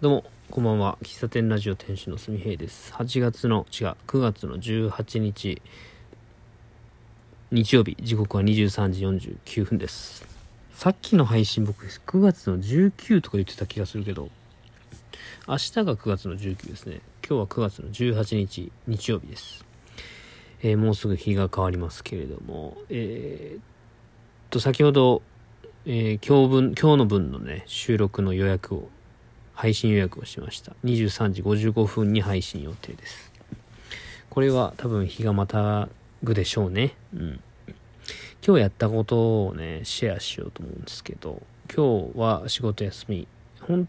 [0.00, 0.96] どうも、こんばんは。
[1.02, 2.90] 喫茶店ラジオ店主のすみへいです。
[2.94, 5.60] 8月の、違う、9月の18日、
[7.50, 10.24] 日曜日、時刻は23時49分です。
[10.72, 14.30] さっきの配信僕、9月の19とか言ってた気がするけど、
[15.46, 17.02] 明日が9月の19ですね。
[17.22, 19.66] 今日は9月の18日、日曜日です。
[20.62, 23.62] えーもうすぐ日が変わりますけれども、えーっ
[24.48, 25.20] と、先ほど、
[25.84, 28.88] えー今日分、今日の分のね、収録の予約を
[29.60, 30.72] 配信予約をしました。
[30.86, 33.30] 23時55分に配信予定です。
[34.30, 35.90] これは多分日がまた
[36.22, 36.94] ぐでしょうね。
[37.14, 37.40] うん。
[38.42, 43.28] 今日やったことをねシェアしようと思うんですけど今日は仕事休み。
[43.60, 43.86] ほん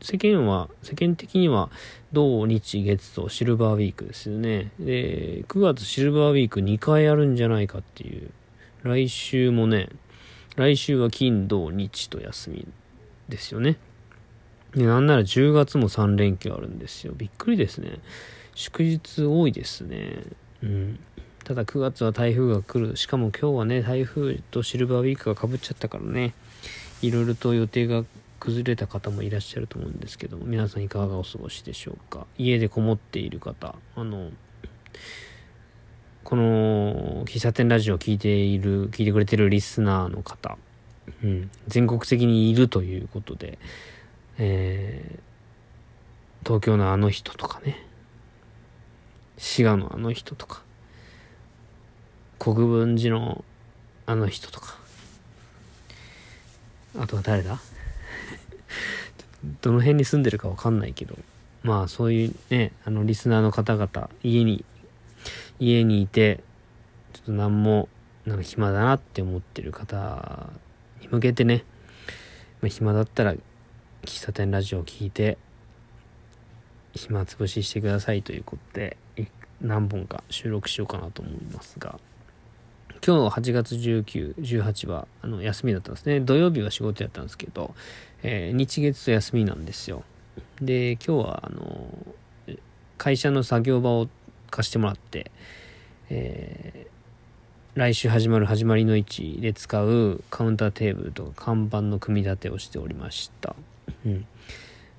[0.00, 1.68] 世間は世間的には
[2.14, 4.72] 土日月とシルバーウィークですよね。
[4.80, 8.30] で9月シルバーウィーク2回あるんじゃないかっていう。
[8.84, 9.90] 来週もね
[10.56, 12.66] 来週は金土日と休み
[13.28, 13.76] ですよね。
[14.74, 17.12] で、なんなら10月も3連休あるんですよ。
[17.16, 17.98] びっくりですね。
[18.54, 20.22] 祝日多いですね。
[20.62, 21.00] うん。
[21.44, 22.96] ただ9月は台風が来る。
[22.96, 26.34] しかも今日はね、台風とシルバーウィークがかぶっちゃったからね、
[27.02, 28.04] いろいろと予定が
[28.38, 32.26] 崩れた方もいらっしゃると思うんですけども、皆さんいかがお過ごしでしょうか。
[32.38, 34.30] 家でこもっている方、あの、
[36.24, 40.58] この喫茶店ラジオを聞いている、聞いてくれてるリスナーの方、
[41.22, 43.58] うん、全国的にいるということで、
[44.40, 45.20] えー
[46.44, 47.86] 東京のあの人とかね。
[49.36, 50.62] 滋賀のあの人とか。
[52.38, 53.44] 国分寺の
[54.06, 54.76] あの人とか。
[56.98, 57.60] あとは誰だ？
[59.62, 61.16] どの辺に住んでるかわかんないけど。
[61.62, 64.64] まあそういうねあのリスナーの方々家に
[65.58, 66.42] 家にいて
[67.12, 67.88] ちょっと何も
[68.24, 70.48] なんか暇だなって思ってる方
[71.02, 71.64] に向けてね、
[72.62, 73.34] まあ、暇だったら
[74.02, 75.36] 喫茶店ラジオを聞いて
[76.94, 78.96] 暇つぶししてくださいということで
[79.60, 81.98] 何本か収録しようかなと思いますが。
[83.06, 86.20] 今日8月1918はあの休みだったんですね。
[86.20, 87.74] 土曜日は仕事やったんですけど、
[88.22, 90.02] えー日月と休みなんですよ。
[90.60, 91.88] で今日はあの
[92.98, 94.08] 会社の作業場を
[94.50, 95.30] 貸してもらって、
[96.10, 96.90] えー
[97.74, 103.54] 来週始まる始まりの位置で使うカウンターテーブルとか看板の組み立てをしておりました。
[104.06, 104.26] うん。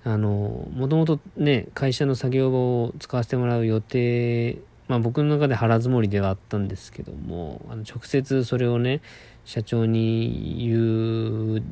[0.04, 9.02] あの、もともとね、会社の作業場を使わせてもらう予定、まあ僕の中で腹積もりではあったんですけども、あの直接それをね、
[9.46, 11.64] 社長に言う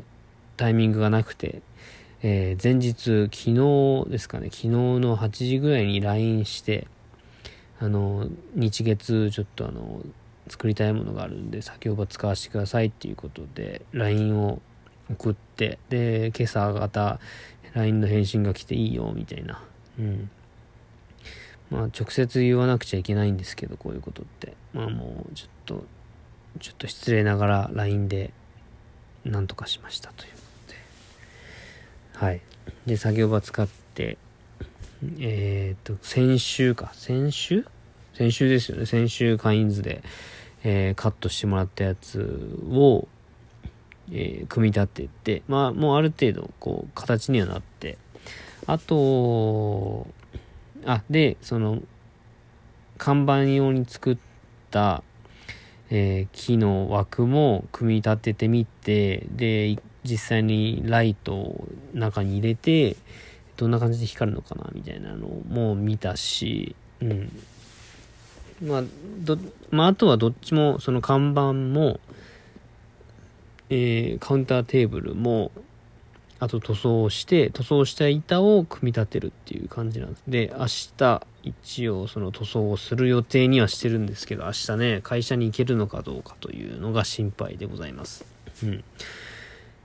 [0.57, 1.61] タイミングがなくて、
[2.21, 6.87] えー前日、昨日ですかね、昨日の8時ぐらいに LINE して、
[7.79, 10.01] あの、日月、ちょっとあの、
[10.49, 14.61] 作りたいものがあるんで作業場使わせてくださいっていうことで LINE を
[15.11, 17.19] 送ってで今朝方
[17.73, 19.61] LINE の返信が来ていいよみたいな。
[19.99, 20.29] うん。
[21.69, 24.53] まあ直接言わなくちゃいけないんですけどこういうことって。
[24.73, 25.83] まあもうちょっと
[26.59, 28.31] ちょっと失礼ながら LINE で
[29.25, 30.37] なんとかしましたというこ
[30.67, 32.25] とで。
[32.25, 32.41] はい。
[32.85, 34.17] で作業場使って
[35.19, 36.91] えっ、と先週か。
[36.93, 37.65] 先週？
[38.13, 38.85] 先週ですよね。
[38.85, 40.03] 先週カインズで、
[40.63, 43.07] えーカットしてもらったやつを、
[44.11, 47.97] えー組み立ててまあもうある程度こう形にはなって
[48.65, 50.07] あと
[50.85, 51.79] あでその
[52.97, 54.17] 看板用に作っ
[54.71, 55.03] た、
[55.89, 62.95] えー木の枠も組み立ててみてで実際にライトを中に入れて
[63.57, 67.29] どんな感じで光るのかなみたいなのも見たし、うん、
[68.61, 68.83] まあ、
[69.19, 69.37] ど、
[69.71, 71.99] まあ、あとはどっちも、その看板も、
[73.69, 75.51] えーカウンターテーブルも、
[76.39, 80.23] あと塗装をして、塗装した板を組み立てるっていう感じなんです。
[80.27, 80.65] で、明
[80.97, 88.25] 日、一応その塗装をする予定にはしてるんですけど、明日ね、会社に行けるのかどうかというのが心配でございます。
[88.63, 88.83] うん。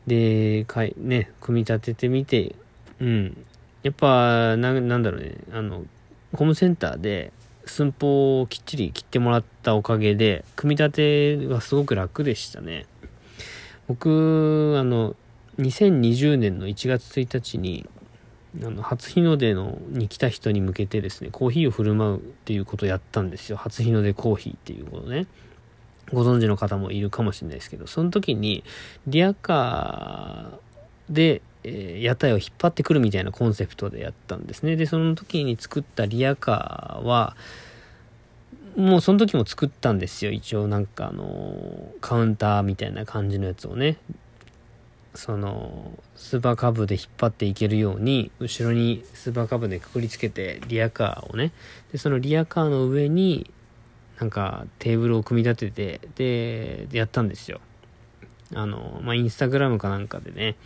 [0.07, 2.55] で、かい、ね、組み立ててみて、
[3.01, 3.45] うん。
[3.83, 5.85] やっぱ、な、なんだろうね、あの、
[6.33, 7.33] ホームセンターで、
[7.67, 12.87] 寸法をきっちり切ってもらったおかげで、組み立てがすごく楽でしたね。
[13.89, 15.15] 僕、あの、
[15.59, 17.89] 2020年の1月1日に、
[18.63, 23.57] あの、初日の出のに来た人に向けてですね、コーヒーを振る舞うっていうことをやったんですよ。
[23.57, 25.27] 初日の出コーヒーっていうことね。
[26.13, 28.65] ご存知の方もいるかもしれないですけど、その時に、
[29.07, 34.77] リアカーで、えー屋台を引っ張ってくるみたいなコンセプトでやったんですね。
[34.77, 37.37] で、その時に作ったリアカーは、
[38.77, 40.33] もうその時も作ったんですよ。
[40.33, 43.99] 一応なんかあの、カウンターみたいな感じのやつをね。
[45.15, 51.53] そのスーパーカブで引っ張っていけるように後ろにスーパーカブでくくりつけてリアカーをね
[51.93, 53.49] でそのリアカーの上に
[54.19, 57.61] なんかテーブルを組み立ててでやったんですよ
[58.55, 60.57] あのまあインスタグラムかなんかでね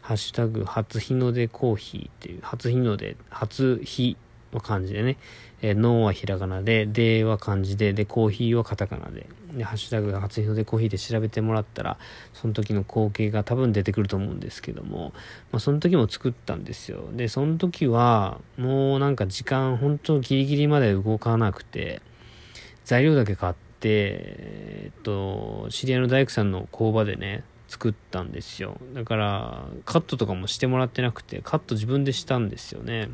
[0.00, 4.16] ハッシュタグ初日の出コーヒーっていう初日の出初日
[4.52, 5.16] の漢字でね、
[5.60, 11.98] えー、ノーはひらがなで、では漢字で、で、コーヒーはカタカナで、で、ハッシュタグが初日の出コーヒーで調べてもらったら、
[12.32, 15.12] その時の光景が多分出てくると思うんですけども、
[15.52, 17.08] まあ、その時も作ったんですよ。
[17.12, 22.02] で、その時は、もうなんか時間、本当ギリギリまで動かなくて、
[22.84, 28.78] 材料だけ買って、えっと、知り合いの大工さんの工場でね、作ったんですよ。
[28.94, 33.10] だから、カットとかもしてもらってなくて、カット自分でしたんですよね。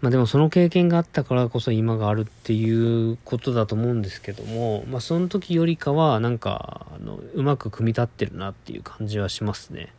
[0.00, 9.92] まあでもその経験があったからこそ今があるっていうことだと思うんですけども、まあその時よりかはなんか、あの、うまく組み立ってるなっていう感じはしますね。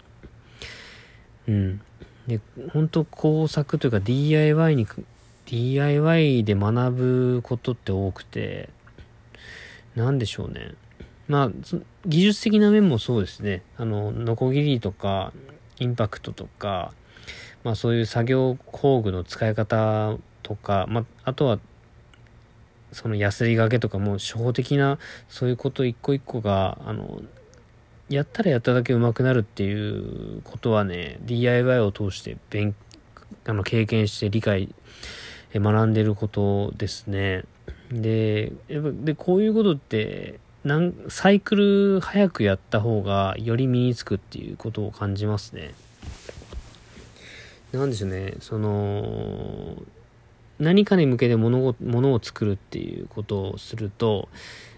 [1.48, 1.82] うん。
[2.28, 2.40] で、
[2.72, 4.88] 本当工作というか DIY に、
[5.46, 8.70] DIY で学ぶことって多くて、
[9.96, 10.74] なんでしょうね。
[11.28, 11.52] まあ、
[12.06, 13.62] 技術的な面もそうですね。
[13.78, 15.32] あの、ノコギリとか、
[15.80, 16.94] インパクトとか、
[17.64, 21.60] まあそういう作業工具の使い方とか、まあ、あとは、
[22.92, 25.00] そのヤスリがけとかも初歩的な
[25.30, 27.22] そういうこと一個一個が、あの、
[28.10, 32.76] やったらやっただけ上手くなるっていうことはね、DIY を通して勉、
[33.46, 34.74] あの、経験して理解、
[35.54, 37.44] 学んでることですね。
[37.92, 45.74] で、やっぱ、で、こういうことって、なんサイクル早くやった方がより身につくっていうことを感じますね。
[47.72, 49.78] なんでしょうね、その、
[50.60, 54.30] 何かに向けて物を物を作るっていうことをすると、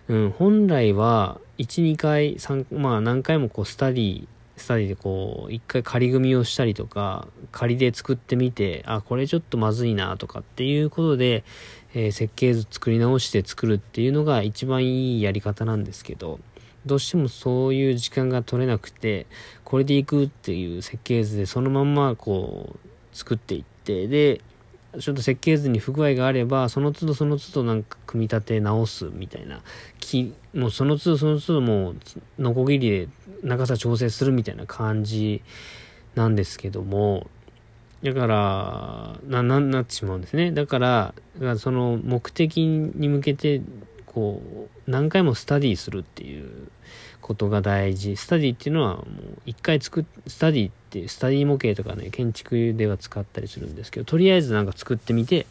[0.07, 11.43] うん、本来は1、2回、3、まあ何回もこうスタディ、スタディでこう、1回仮組みをしたりとか、仮で作ってみて、あ、これちょっとまずいなとかっていうことで、
[11.93, 16.39] えー、設計図作り直して作るっていうのが一番いいやり方なんですけど、
[16.85, 19.25] どうしてもそういう時間が取れなくて、
[19.63, 24.41] これでいくっていう設計図でそのまんまこう作っていって、で、
[24.99, 29.61] ちょっと設計図に不具合があれば、その都度その都度なんか組み立て直すみたいな、
[29.99, 31.95] きもうその都度その都度もう、
[32.37, 33.09] ノコギリで
[33.43, 35.41] 長さ調整するみたいな感じ
[36.15, 37.27] なんですけども、
[38.03, 40.51] だから、な、な、なってしまうんですね。
[40.51, 43.61] だから、だからその目的に向けて
[44.13, 44.41] こ
[44.87, 46.69] う、何回もスタディするっていう
[47.21, 48.15] ことが大事。
[48.15, 49.05] スタディっていうのはもう
[49.45, 55.45] 一回作っ、スタディってスタディ模型とかね、建築では使ったりするんですけど、とりあえずなんか作ってみて、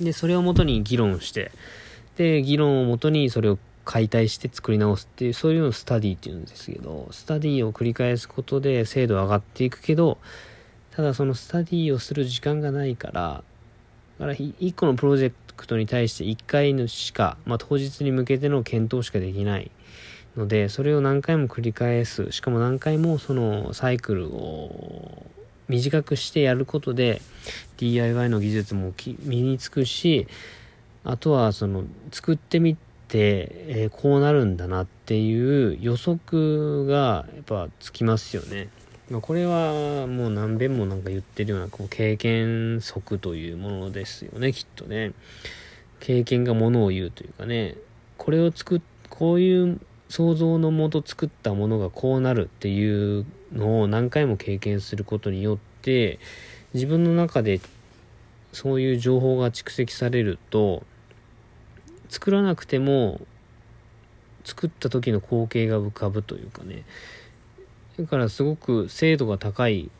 [0.00, 1.52] で、それをもとに議論して、
[2.16, 10.18] で、議論をもとにそれを解体して作り直すっていう、そういうのをスタディっていうんですけど、スタディを繰り返すことで精度上がっていくけど、
[10.90, 13.44] ただそのスタディをする時間がないから、
[14.18, 19.70] だから一個のプロジェクトことに対して1回のしか、まあ、当日に向けての検討しかできない
[20.36, 25.26] ので、それを何回も繰り返す、しかも何回もそのサイクルを
[25.68, 27.20] 短くしてやることで
[27.76, 30.26] DIY の技術も身につくし、
[31.04, 38.68] あとはその作ってみて、えー、こうなるんだなっていう予測がやっぱつきますよね。
[39.10, 45.12] まあ、これはもう何遍もなんか言ってるようなこう経験則というものですよね、きっとね。
[46.00, 47.76] 経験がものを言うというかね、
[48.18, 56.18] これを作っ、こういう想像のもと作ったものがこうなるっていうのを何回も経験することによって、
[56.74, 57.60] 自分の中で
[58.52, 60.82] そういう情報が蓄積されると、
[62.08, 63.20] 作らなくても
[64.44, 66.84] 作った時の光景が浮かぶというかね、
[67.98, 69.90] だからすごく精度が高い。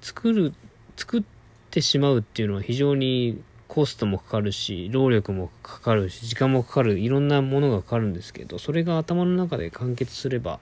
[0.00, 0.52] 作る、
[0.96, 1.22] 作っ
[1.70, 10.60] てしまうっていうのは非常にコストもかかるし、労力もかかるし、時間もかかる、いろんなものがかかるんですけど、それが頭の中で完結すれば、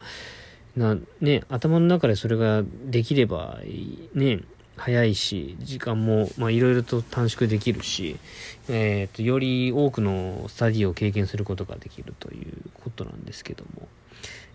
[0.77, 3.61] な、ね、頭の中でそれができれば、
[4.15, 4.41] ね、
[4.77, 8.17] 早いし、時間も、まあ、いろいろと短縮できるし、
[8.69, 12.53] えっ、ー、と、より多くのスタディを経験することができるという
[12.83, 13.89] ことなんですけども、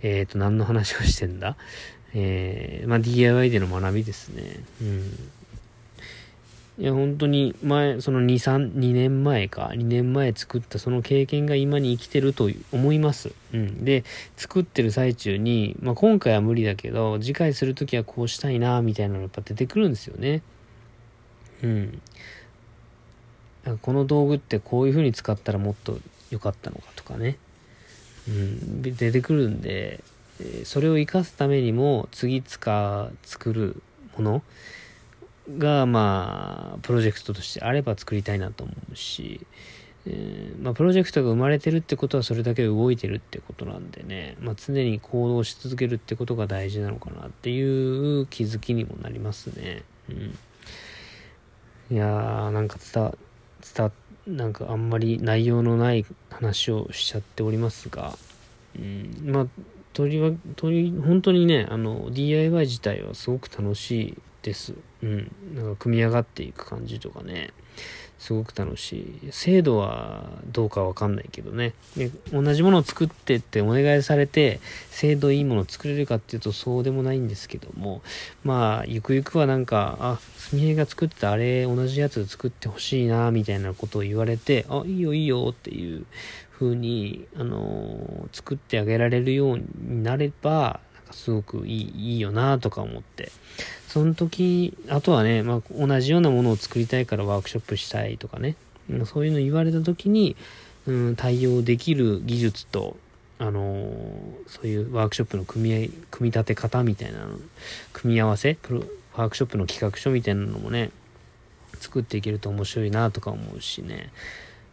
[0.02, 1.56] えっ、ー、と、何の話をしてんだ？
[2.14, 4.64] えー、まあ、DIY での学びですね。
[4.82, 5.32] うん。
[6.80, 13.34] いや、本当に前、その2、3、2年前か、2年前作ったその経験が今に生きてると思います。
[13.54, 13.84] うん。
[13.84, 14.06] で、
[14.38, 20.42] 作ってる最中に、まあ、今回は無理だけど、次回するときはこうしたいな、みたいなのやっぱ出てくるんですよね。
[21.62, 22.02] うん。
[23.82, 26.00] この道具ってこういう風に使ったらもっと
[26.32, 27.38] 良かったのかとかね。
[28.26, 28.82] うん。
[28.82, 30.02] 出てくるんで、
[30.64, 33.82] それを生かすためにも次使作る
[34.16, 34.44] もの
[35.58, 39.46] がまあプロジェクトとしてあれば作りたいなと思うし、
[40.06, 49.84] えー、まあ、プロジェクトが生まれてるってことはそれだけ動いてるってことなんでね、まあ、常に行動し続けるってことが大事なのかなっていう気づきにもなりますね。
[50.10, 50.38] うん。
[51.92, 53.14] いやー、なんか伝わ、
[53.76, 53.92] 伝、
[54.38, 58.18] なんかあんまり内容のない話をしちゃっておりますが、
[58.78, 59.48] うん、まあ、
[59.94, 64.18] とりわ、とり、本当にね、あの、DIY 自体はすごく楽しい
[64.50, 64.74] です。
[65.04, 65.32] うん。
[65.56, 67.52] なんか組み上がっていく感じとかね。
[68.18, 69.30] すごく楽しい。
[69.32, 71.74] 精度はどうかわかんないけどね。
[71.96, 78.02] で同じものを作ってってお願いされて、精度いいものを作れるかっていうとそうでもないんですけども、
[78.44, 86.06] まあ、ゆくゆくはなんか、あ、すみへが作ってたあれ同じやつ作ってほしいな、みたいなことを言われて、あ、いいよいいよっていう
[86.52, 93.32] 風に、あのー、作ってあげられるようになれば、かすごくいい、いいよなとか思って、
[93.88, 98.56] その時、あとはね、まあ、同じようなものを作りたいからワークショップしたいとかね、
[99.06, 100.36] そういうの言われた時に、
[100.88, 102.98] うん、対応できる技術と、
[103.38, 103.92] あの、
[104.48, 107.28] そういうワークショップの組み組み立て方みたいな、
[107.94, 108.84] 組み合わせプロ、
[109.16, 110.92] ワークショップの企画書みたいなのもね、
[111.80, 114.12] 作っていけると面白いなとか思うしね、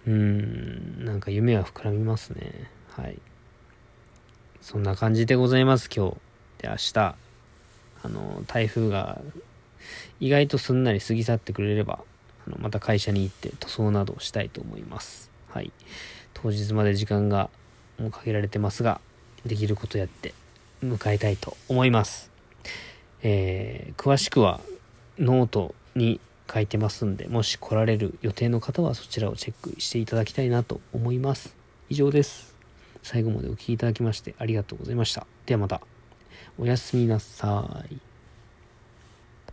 [0.07, 2.53] うん、なんか夢は膨らみますね。
[2.91, 3.19] はい。
[4.61, 6.26] そんな感じでございます、今日。
[6.59, 7.15] で、明日。
[8.03, 9.21] あの、台風が
[10.21, 12.01] 意外とすんなり過ぎ去ってくれれば、
[12.47, 15.31] あのまた会社に行って塗装などをしたいと思います。
[15.51, 15.73] はい。
[16.35, 17.51] 当日まで時間が
[17.99, 19.01] もう限られてますが、
[19.45, 20.35] できることやって
[20.85, 22.31] 迎えたいと思います。
[23.23, 24.61] えー、詳しくは
[25.19, 26.21] ノートに
[26.53, 31.57] 書いてますんで、もし来られる予定の方はそちらをチェックしていただきたいなと思います。
[31.89, 32.55] 以上です。
[33.03, 35.27] 最後までお聴きいただきましてありがとうございました。
[35.47, 35.96] ではまた。
[36.59, 38.06] おやすみなさい。